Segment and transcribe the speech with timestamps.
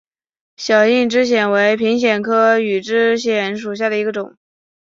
[0.57, 4.35] 小硬枝藓为平藓科羽枝藓属下的一个种。